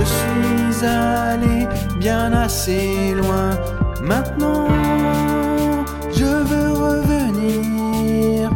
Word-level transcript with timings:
suis 0.00 0.86
allé 0.86 1.68
bien 1.98 2.32
assez 2.32 3.12
loin. 3.14 3.50
Maintenant, 4.00 4.68
je 6.14 6.24
veux 6.24 6.72
revenir. 6.72 8.50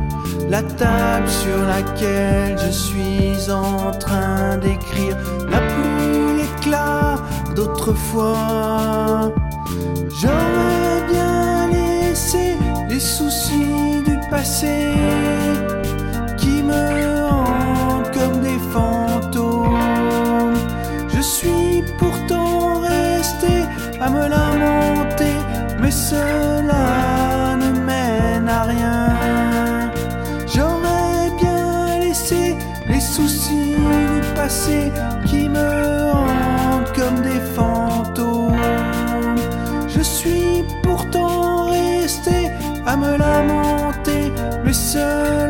La 0.49 0.63
table 0.63 1.29
sur 1.29 1.59
laquelle 1.67 2.57
je 2.57 2.71
suis 2.71 3.51
en 3.51 3.91
train 3.91 4.57
d'écrire 4.57 5.17
n'a 5.51 5.61
plus 5.61 6.39
l'éclat 6.39 7.17
d'autrefois. 7.55 9.33
J'aurais 10.21 11.03
bien 11.13 11.69
laissé 11.69 12.57
les 12.89 13.01
soucis 13.01 14.03
du 14.07 14.17
passé 14.31 14.95
suis 21.27 21.83
pourtant 21.99 22.81
resté 22.81 23.65
à 24.01 24.09
me 24.09 24.29
lamenter, 24.29 25.37
mais 25.81 25.91
cela 25.91 27.57
ne 27.57 27.71
mène 27.81 28.49
à 28.49 28.63
rien. 28.63 29.91
J'aurais 30.47 31.31
bien 31.41 31.99
laissé 31.99 32.57
les 32.89 33.01
soucis 33.01 33.75
du 33.75 34.35
passé 34.35 34.93
qui 35.27 35.49
me 35.49 36.13
hantent 36.13 36.93
comme 36.95 37.21
des 37.23 37.41
fantômes. 37.57 38.55
Je 39.89 40.03
suis 40.03 40.65
pourtant 40.83 41.71
resté 41.71 42.51
à 42.87 42.97
me 42.97 43.17
lamenter, 43.17 44.33
mais 44.65 44.73
cela 44.73 45.46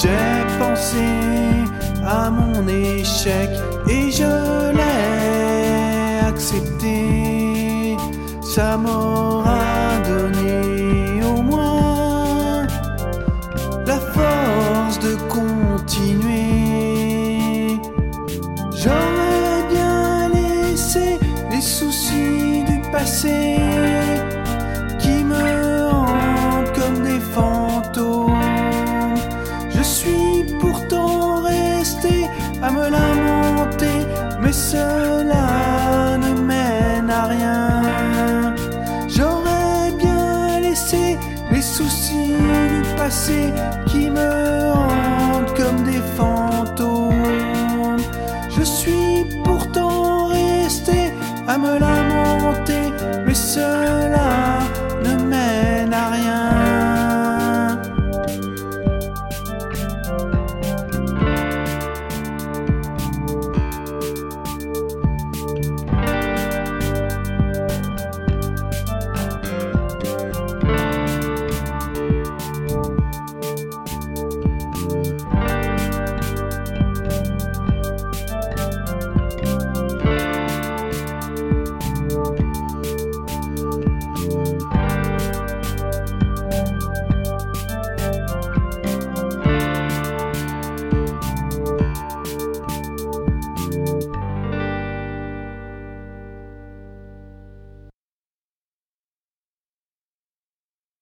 J'ai 0.00 0.44
pensé 0.60 1.04
à 2.06 2.30
mon 2.30 2.68
échec 2.68 3.50
et 3.88 4.12
je 4.12 4.70
l'ai 4.72 6.20
accepté. 6.24 7.96
Ça 8.40 8.76
m'aura 8.76 9.98
donné 10.06 11.24
au 11.24 11.42
moins 11.42 12.68
la 13.86 13.98
force 14.14 15.00
de 15.00 15.16
continuer. 15.28 16.38
J'aurais 18.76 19.66
bien 19.68 20.28
laissé 20.28 21.18
les 21.50 21.60
soucis 21.60 22.62
du 22.68 22.80
passé 22.92 23.56
cela 34.58 36.18
ne 36.18 36.32
mène 36.34 37.10
à 37.10 37.26
rien. 37.26 38.54
J'aurais 39.08 39.92
bien 39.96 40.60
laissé 40.60 41.16
les 41.52 41.62
soucis 41.62 42.34
du 42.72 42.82
passé 42.96 43.52
qui 43.86 44.10
me 44.10 44.72
hantent 44.72 45.54
comme 45.56 45.84
des 45.84 46.02
fantômes. 46.16 47.98
Je 48.50 48.64
suis 48.64 49.24
pourtant 49.44 50.26
resté 50.26 51.12
à 51.46 51.56
me 51.56 51.78
lamenter, 51.78 52.92
mais 53.24 53.34
cela 53.34 54.18